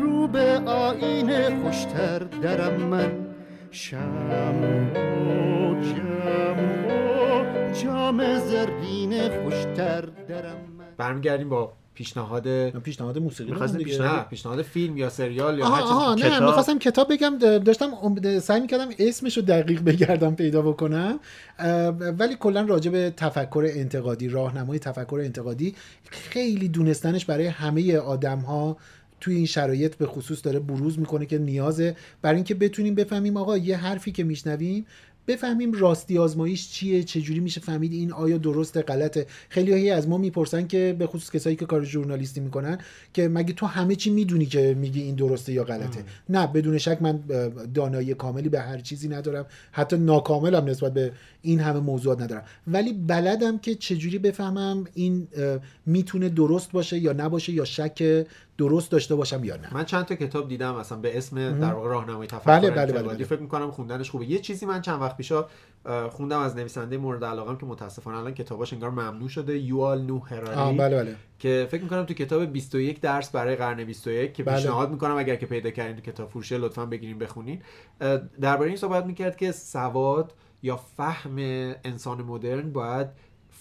[0.00, 3.19] رو به آینه خوشتر درم من.
[3.70, 3.98] شم
[4.90, 10.56] و جم و جام زرین خوشتر درم
[10.96, 13.84] برمیگردیم با پیشنهاد پیشنهاد موسیقی دیگه.
[13.84, 16.46] پیشنهاد- نه پیشنهاد فیلم یا سریال یا آها هر آها چیز نه کتاب.
[16.46, 17.90] می‌خواستم کتاب بگم داشتم
[18.40, 21.20] سعی می‌کردم اسمش رو دقیق بگردم پیدا بکنم
[22.18, 25.74] ولی کلا راجع به تفکر انتقادی راهنمای تفکر انتقادی
[26.10, 28.76] خیلی دونستنش برای همه آدم ها
[29.20, 31.96] توی این شرایط به خصوص داره بروز می‌کنه که نیازه.
[32.22, 34.86] برای اینکه بتونیم بفهمیم آقا یه حرفی که میشنویم
[35.28, 39.26] بفهمیم راستی آزماییش چیه چجوری میشه فهمید این آیا درسته غلطه.
[39.48, 42.78] خیلی هایی از ما می‌پرسن که به خصوص کسایی که کار ژورنالیستی می‌کنن
[43.14, 46.98] که مگه تو همه چی می‌دونی که میگی این درسته یا غلطه؟ نه بدون شک
[47.00, 47.20] من
[47.74, 49.46] دانایی کاملی به هر چیزی ندارم.
[49.72, 52.44] حتی ناکاملم نسبت به این همه موضوعات ندارم.
[52.66, 55.28] ولی بلدم که چجوری بفهمم این
[55.86, 58.26] می‌تونه درست باشه یا نباشه یا شک
[58.60, 59.74] درست داشته باشم یا نه.
[59.74, 62.92] من چند تا کتاب دیدم مثلا به اسم در واقع راهنمای تفکر بله، بله،.
[62.92, 63.24] بله، بله.
[63.24, 64.26] فکر می‌کنم خوندنش خوبه.
[64.26, 65.46] یه چیزی من چند وقت پیشا
[66.10, 70.28] خوندم از نویسنده مورد علاقم که متاسفانه الان کتاباش انگار ممنوع شده یوال نو آه
[70.28, 71.16] هرالی بله بله.
[71.38, 74.56] که فکر می‌کنم تو کتاب 21 درس برای قرن 21 که بله.
[74.56, 77.62] پیشنهاد می‌کنم اگر که پیدا کردین تو کتاب فروشه لطفا بگیرین بخونین.
[78.40, 81.36] درباره این صحبت می‌کرد که سواد یا فهم
[81.84, 83.06] انسان مدرن باید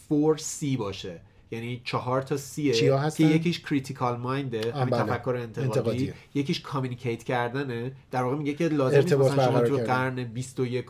[0.09, 1.21] 4C باشه.
[1.51, 5.03] یعنی چهار تا C ئه که؟ یکیش critical mind ه همین بله.
[5.03, 6.13] تفکر انتقادی انتقادیه.
[6.33, 9.77] یکیش communicate کردنه در واقع میگه که لازم نیست مثلا شما تو.
[9.77, 10.85] قرن 21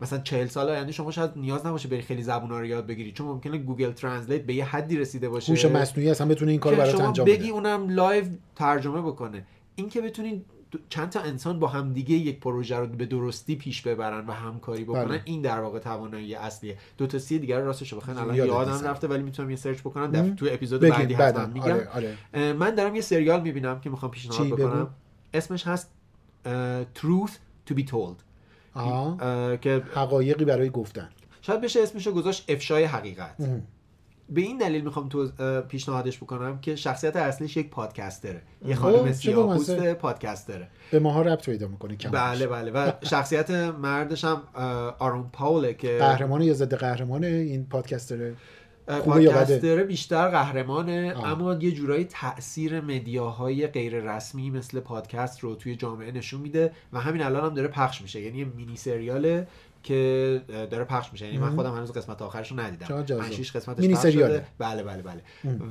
[0.00, 3.26] مثلا 40 سال آینده شما شاید نیاز نباشه بری خیلی زبونا رو یاد بگیری چون
[3.26, 7.00] ممکنه Google Translate به یه حدی رسیده باشه هوش مصنوعی اصلا بتونه این کارو برات
[7.00, 8.24] انجام بگی بده اونم live
[8.56, 10.44] ترجمه بکنه این که بتونین
[10.88, 15.04] چند تا انسان با همدیگه یک پروژه رو به درستی پیش ببرن و همکاری بکنن
[15.04, 15.22] بله.
[15.24, 18.86] این در واقع توانایی اصلیه دو تا سی دیگر رو راستش بخواین الان یادم.
[18.86, 20.30] رفته ولی می‌تونم یه سرچ بکنم در.
[20.30, 21.50] تو اپیزود بعدی حتما بعدم.
[21.50, 22.52] میگم آره، آره.
[22.52, 24.48] من دارم یه سریال می‌بینم که می‌خوام پیشنهاد.
[24.48, 24.90] بکنم
[25.34, 25.90] اسمش هست
[26.94, 27.32] Truth
[27.70, 28.16] to be told
[28.76, 31.08] اه، که حقایقی برای گفتن
[31.42, 33.62] شاید بشه اسمشو گذاشت افشای حقیقت ام.
[34.30, 35.28] به این دلیل می‌خوام تو
[35.60, 39.92] پیشنهادش بکنم که شخصیت اصلیش یک پادکستره یه خانم سیاه‌پوست.
[39.92, 42.12] پادکستره به ماها ربط پیدا می‌کنه کمش.
[42.12, 44.42] بله بله و شخصیت مردش هم
[44.98, 48.34] آرون پاوله که قهرمان یا ضد قهرمان این پادکستره؟
[48.86, 51.28] پادکستر بیشتر قهرمانه آه.
[51.28, 57.00] اما یه جورایی تاثیر مدیاهای غیر رسمی مثل پادکست رو توی جامعه نشون میده و
[57.00, 59.46] همین الان هم داره پخش میشه یعنی یه مینی سریاله
[59.82, 61.56] که داره پخش میشه یعنی من.
[61.56, 63.22] خودم هنوز قسمت آخرش رو ندیدم چقدر جذاب.
[63.22, 64.34] 5 6 قسمتش مینی پخش سریاله.
[64.34, 65.22] شده بله بله بله.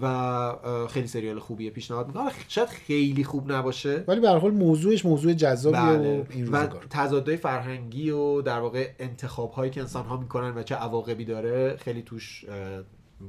[0.01, 5.05] و خیلی سریال خوبیه پیشنهاد می‌کنم شاید خیلی خوب نباشه ولی به هر حال موضوعش
[5.05, 6.19] موضوع جذابیه بله.
[6.19, 10.63] و این و تضادهای فرهنگی و در واقع انتخاب هایی که انسان ها می‌کنن و
[10.63, 12.45] چه عواقبی داره خیلی توش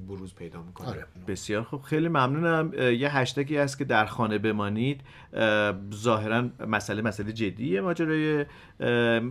[0.09, 0.88] بروز پیدا می‌کنه.
[0.88, 1.07] آره.
[1.26, 1.83] بسیار خوب.
[1.83, 2.72] خیلی ممنونم.
[2.74, 5.00] یه هشتگی هست که در خانه بمانید.
[5.33, 8.46] اه، ظاهرا مسئله مسئله جدیه ماجرای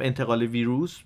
[0.01, 0.99] انتقال ویروس.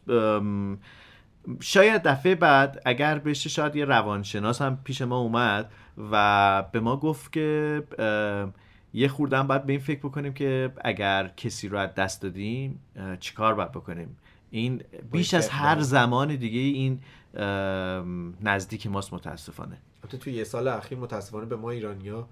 [1.59, 5.71] شاید دفعه بعد اگر بشه شاید یه روانشناس هم پیش ما اومد
[6.11, 7.83] و به ما گفت که
[8.93, 12.79] یه خورده هم باید به این فکر بکنیم که اگر کسی رو از دست دادیم
[13.19, 14.17] چیکار باید بکنیم؟
[14.51, 14.81] این
[15.11, 16.99] بیش از هر زمان دیگه این
[18.43, 19.77] نزدیک ماست متاسفانه.
[20.03, 22.27] البته توی یه سال اخیر متاسفانه به ما ایرانیا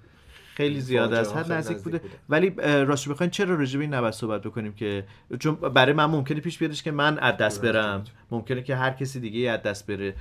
[0.56, 1.98] خیلی زیاد از حد نزدیک بوده.
[1.98, 2.14] بوده.
[2.30, 2.50] ولی
[2.86, 5.06] راستش بخواین چرا راجع به این نباید صحبت بکنیم که؟
[5.40, 8.04] چون برای من ممکنه پیش بیادش که من از دست برم.
[8.32, 10.16] ممکنه که هر کسی دیگه از دست بره.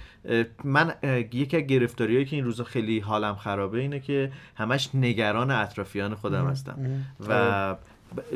[0.65, 0.95] من
[1.33, 6.47] یکی از گرفتاریایی که این روزا خیلی حالم خرابه اینه که همش نگران اطرافیان خودم
[6.47, 7.05] هستم.
[7.29, 7.77] و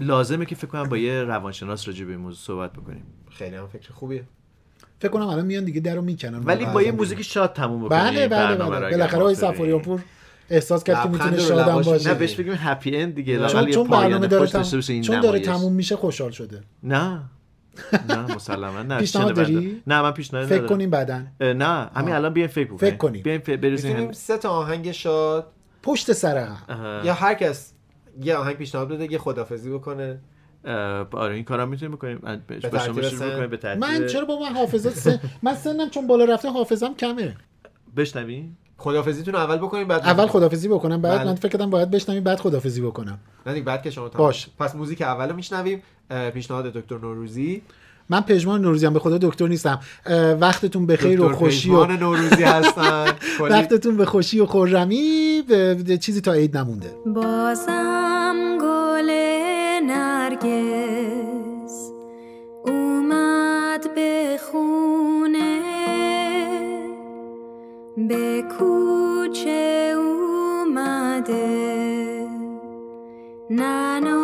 [0.00, 3.04] لازمه که فکر کنم با یه روانشناس راجع به این موضوع صحبت بکنیم.
[3.30, 4.24] خیلی هم فکر خوبیه.
[5.04, 8.28] فکر کنم الان میان دیگه درو می‌کنن ولی با یه موزیک شاد تموم بکنیم بله
[8.28, 8.90] بله بله.
[8.90, 9.34] بالاخره آقای.
[9.34, 10.00] سفاریان پور
[10.50, 13.46] احساس کرد که می‌تونه شادم باشه نه بهش بگیم هپی اند دیگه.
[13.46, 14.92] چون یه چون پایان برنامه داره خوش داشته باشه تم...
[14.92, 15.40] این چون داره.
[15.40, 16.60] تموم میشه خوشحال شده.
[16.82, 17.20] نه.
[18.08, 19.34] نه مسلما نه پیشنهاد.
[19.34, 20.68] داری؟ نه من پیشنهاد فکر ندارم.
[20.68, 21.22] کنیم بعدا.
[21.40, 23.22] نه همین الان بیاین فکر بکنیم فکر کنیم.
[23.22, 23.42] بیاین
[23.72, 25.46] می‌تونیم سه تا آهنگ شاد.
[25.82, 26.56] پشت سر هم.
[27.04, 27.72] یا هر کس
[28.22, 30.18] یه آهنگ پیشنهاد بده یه خدافزی بکنه.
[31.12, 32.18] آره این کارم می‌تونیم بکنیم.
[32.46, 32.56] به
[33.46, 35.20] به ترتیب من چرا با من حافظه سن...
[35.42, 37.36] من سنم چون بالا رفته حافظم کمه.
[37.96, 38.58] بشنویم.
[38.78, 41.28] خدافزیتون اول بکنیم بعد اول خدافزی بکنم بعد بله.
[41.28, 43.18] من فکر کردم باید بشنویم بعد خدافزی بکنم.
[43.46, 44.26] نه دیگه بعد که شما تمام.
[44.26, 44.48] باش.
[44.58, 45.82] پس موزیک اول رو میشنویم.
[46.34, 47.62] پیشنهاد دکتر نوروزی.
[48.08, 49.80] من پژمان نوروزی هم به خدا دکتر نیستم.
[50.40, 53.06] وقتتون به خیر و خوشی پژمان و نوروزی هستن.
[53.50, 56.90] وقتتون به خوشی و خرمی به- چیزی تا عید نمونده.
[57.06, 58.13] بازم
[60.34, 61.92] نرگس
[62.64, 65.60] اومد به خونه
[67.96, 71.44] به کوچه اومده.
[73.50, 74.23] ننا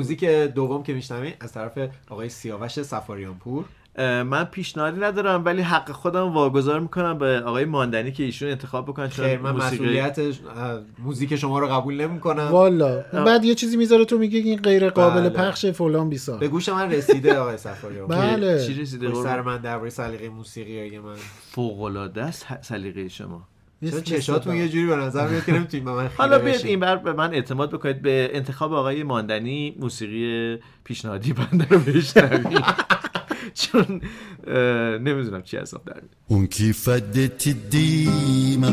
[0.00, 1.78] موزیک دوم که میشنویم از طرف
[2.10, 3.64] آقای سیاوش سفاریان پور
[4.22, 9.08] من پیشنهادی ندارم ولی حق خودم واگذار می‌کنم به آقای ماندنی که ایشون انتخاب بکنن
[9.08, 10.18] چون خیر من موسیقی- مسئولیت
[10.98, 12.48] موزیک شما رو قبول نمی‌کنم.
[12.48, 13.00] والا.
[13.12, 15.28] بعد یه چیزی می‌ذاره تو میگه این غیر قابل بله.
[15.30, 16.38] پخش فلان بیسار.
[16.38, 18.06] به گوش من رسیده آقای سفاریان.
[18.08, 18.66] بله.
[18.66, 21.14] چی رسیده؟ سر؟ من درباره سلیقه موسیقی من.
[21.50, 23.42] فوق العاده است سلیقه شما.
[23.88, 26.70] چون چشاتون یه جوری به نظر میاد که نمی‌تونید به من حالا بیاید بشین.
[26.70, 32.64] این بر به من اعتماد بکنید به انتخاب آقای ماندنی موسیقی پیشنهادی بنده رو بشنوید
[33.60, 34.00] چون
[34.98, 36.16] نمی‌دونم چی حساب در میاد.
[36.28, 38.72] اون کیفدت دیما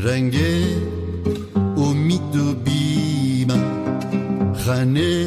[0.00, 0.36] رنگ
[1.76, 3.84] امید و بیما
[4.54, 5.26] خانه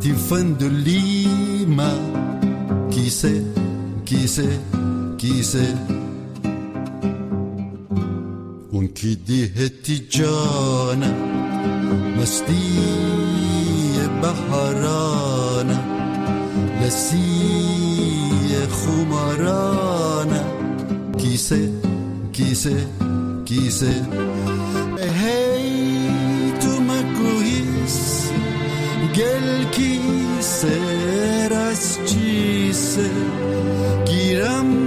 [0.00, 1.92] تیفندلیما
[2.90, 3.44] کیسه
[4.04, 4.58] کیسه
[5.18, 6.03] کیسه.
[8.84, 11.12] اون کی دیهتی جانا
[12.16, 12.78] مستی
[14.22, 15.78] بهارانا
[16.82, 17.20] لسی
[18.70, 20.42] خمارانا
[21.18, 21.68] کیسه
[22.32, 22.86] کیسه
[23.44, 24.06] کیسه
[25.20, 28.30] هی تو مکویس
[29.16, 30.78] گل کیسه
[31.48, 33.10] راست چیسه
[34.06, 34.83] گیرم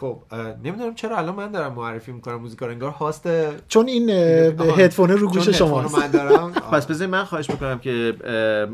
[0.00, 0.22] خب
[0.64, 3.28] نمی‌دونم چرا الان من دارم معرفی می‌کنم موزیکار انگار هاست
[3.68, 6.50] چون این هدفونه رو گوش رو من دارم.
[6.72, 8.14] پس بذارید من خواهش می‌کنم که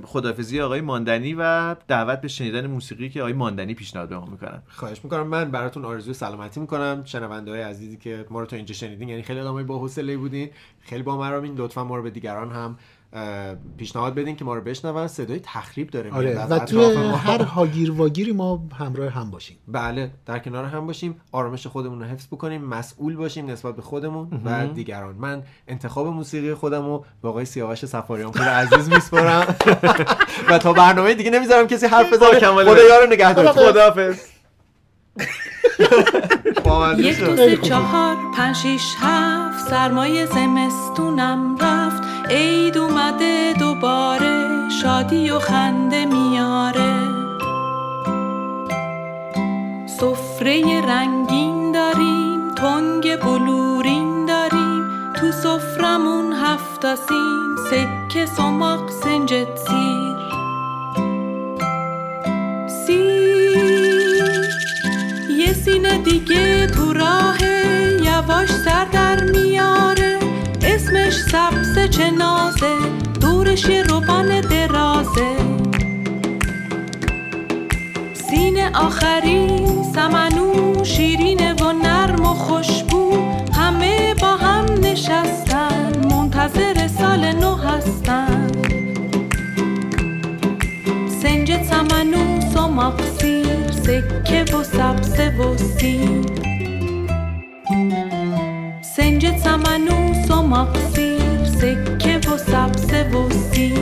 [0.05, 4.63] خدافزی آقای ماندنی و دعوت به شنیدن موسیقی که آقای ماندنی پیشنهاد به ما می‌کنن.
[4.69, 5.27] خواهش می‌کنم.
[5.27, 7.03] من براتون آرزوی سلامتی می‌کنم.
[7.05, 10.51] شنونده های عزیزی که ما رو تا اینجا شنیدین یعنی خیلی آدمای با حوصله بودین.
[10.81, 12.77] خیلی با مرامین لطفا ما رو به دیگران هم
[13.77, 15.07] پیشنهاد بدین که ما رو بشنون.
[15.07, 16.13] صدای تخریب داره.
[16.13, 17.17] آره و توی ما.
[17.17, 19.59] هر هاگیر واگیری ما همراه هم باشیم.
[19.69, 21.21] بله در کنار هم باشیم.
[21.33, 22.65] آرامش خودمون رو حفظ بکنیم.
[22.65, 25.15] مسئول باشیم نسبت به خودمون و دیگران.
[25.19, 29.55] من انتخاب موسیقی خودم رو به آقای سیاوش سفاریان پور عزیز میسپارم.
[30.51, 32.41] و تا برنامه دیگه نمی‌ذارم کسی حرف بزنه.
[32.41, 34.21] کمال خدا یار نگهدار خداحافظ.
[36.99, 37.21] یک.
[37.21, 42.14] دو سه چهار پنج شیش هفت سرمایه زمستونم رفت.
[42.31, 47.01] عید اومده دوباره شادی و خنده میاره.
[49.87, 55.13] سفره رنگین داریم تنگ بلورین داریم.
[55.15, 60.17] تو سفرمون هفت سین سکه سماق سنجت سیر.
[62.87, 64.51] سیر.
[65.39, 67.39] یه سینه دیگه تو راه
[68.03, 70.04] یواش سر در میاره.
[71.15, 72.77] اسمش سبز چه نازه
[73.21, 75.37] دورش یه روبان درازه.
[78.31, 83.13] سینه آخری سمنو شیرینه و نرم و خوشبو
[83.53, 88.51] همه با هم نشستن منتظر سال نو هستن.
[91.23, 96.25] سنج سمنو سماق سیر سکه و سبزه و سیر.
[98.97, 100.77] سنج سمنو سماق
[101.65, 103.79] سکه و سبزه و سیر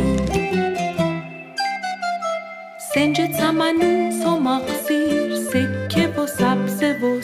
[2.94, 7.20] سنج تمنوس و سکه و سبزه و